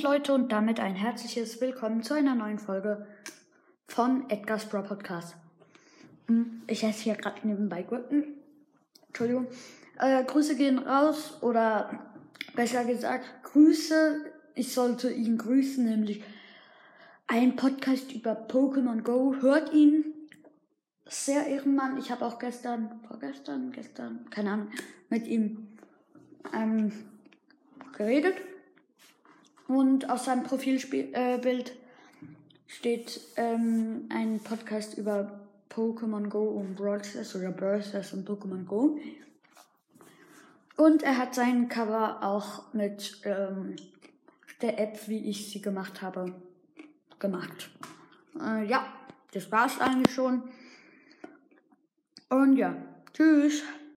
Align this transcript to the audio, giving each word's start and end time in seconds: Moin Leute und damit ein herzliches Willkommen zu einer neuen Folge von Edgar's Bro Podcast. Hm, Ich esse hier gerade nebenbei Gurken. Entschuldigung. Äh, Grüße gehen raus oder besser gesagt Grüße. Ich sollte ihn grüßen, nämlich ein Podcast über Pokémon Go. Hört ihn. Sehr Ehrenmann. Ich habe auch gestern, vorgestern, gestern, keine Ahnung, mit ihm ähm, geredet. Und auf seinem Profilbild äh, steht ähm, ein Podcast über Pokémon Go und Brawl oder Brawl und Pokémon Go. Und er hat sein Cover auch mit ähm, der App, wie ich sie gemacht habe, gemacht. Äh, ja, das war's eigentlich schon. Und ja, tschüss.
Moin 0.00 0.12
Leute 0.12 0.32
und 0.32 0.50
damit 0.50 0.80
ein 0.80 0.94
herzliches 0.94 1.60
Willkommen 1.60 2.02
zu 2.02 2.14
einer 2.14 2.34
neuen 2.34 2.58
Folge 2.58 3.06
von 3.86 4.30
Edgar's 4.30 4.64
Bro 4.64 4.84
Podcast. 4.84 5.36
Hm, 6.26 6.62
Ich 6.68 6.82
esse 6.82 7.02
hier 7.02 7.16
gerade 7.16 7.46
nebenbei 7.46 7.82
Gurken. 7.82 8.24
Entschuldigung. 9.08 9.46
Äh, 9.98 10.24
Grüße 10.24 10.56
gehen 10.56 10.78
raus 10.78 11.42
oder 11.42 12.14
besser 12.54 12.86
gesagt 12.86 13.26
Grüße. 13.42 14.24
Ich 14.54 14.72
sollte 14.72 15.10
ihn 15.10 15.36
grüßen, 15.36 15.84
nämlich 15.84 16.24
ein 17.26 17.56
Podcast 17.56 18.12
über 18.12 18.32
Pokémon 18.32 19.02
Go. 19.02 19.34
Hört 19.40 19.74
ihn. 19.74 20.14
Sehr 21.08 21.46
Ehrenmann. 21.46 21.98
Ich 21.98 22.10
habe 22.10 22.24
auch 22.24 22.38
gestern, 22.38 23.00
vorgestern, 23.06 23.70
gestern, 23.70 24.30
keine 24.30 24.52
Ahnung, 24.52 24.70
mit 25.10 25.26
ihm 25.26 25.68
ähm, 26.54 26.90
geredet. 27.92 28.36
Und 29.70 30.10
auf 30.10 30.18
seinem 30.18 30.42
Profilbild 30.42 31.14
äh, 31.14 31.64
steht 32.66 33.20
ähm, 33.36 34.08
ein 34.08 34.40
Podcast 34.40 34.98
über 34.98 35.48
Pokémon 35.70 36.28
Go 36.28 36.42
und 36.42 36.74
Brawl 36.74 37.00
oder 37.36 37.52
Brawl 37.52 37.80
und 38.12 38.28
Pokémon 38.28 38.64
Go. 38.64 38.98
Und 40.76 41.04
er 41.04 41.18
hat 41.18 41.36
sein 41.36 41.68
Cover 41.68 42.18
auch 42.20 42.74
mit 42.74 43.20
ähm, 43.22 43.76
der 44.60 44.80
App, 44.80 45.06
wie 45.06 45.30
ich 45.30 45.52
sie 45.52 45.62
gemacht 45.62 46.02
habe, 46.02 46.34
gemacht. 47.20 47.70
Äh, 48.40 48.64
ja, 48.66 48.92
das 49.30 49.52
war's 49.52 49.80
eigentlich 49.80 50.12
schon. 50.12 50.42
Und 52.28 52.56
ja, 52.56 52.74
tschüss. 53.12 53.62